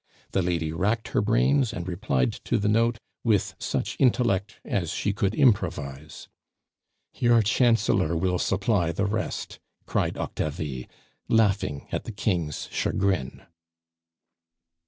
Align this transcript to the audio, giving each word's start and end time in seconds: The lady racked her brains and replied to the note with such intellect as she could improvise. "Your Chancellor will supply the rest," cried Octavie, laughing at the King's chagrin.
The 0.31 0.41
lady 0.41 0.71
racked 0.73 1.09
her 1.09 1.21
brains 1.21 1.71
and 1.71 1.87
replied 1.87 2.31
to 2.45 2.57
the 2.57 2.67
note 2.67 2.97
with 3.23 3.53
such 3.59 3.97
intellect 3.99 4.55
as 4.65 4.89
she 4.91 5.13
could 5.13 5.35
improvise. 5.35 6.27
"Your 7.13 7.43
Chancellor 7.43 8.17
will 8.17 8.39
supply 8.39 8.91
the 8.91 9.05
rest," 9.05 9.59
cried 9.85 10.17
Octavie, 10.17 10.87
laughing 11.27 11.85
at 11.91 12.05
the 12.05 12.11
King's 12.11 12.67
chagrin. 12.71 13.43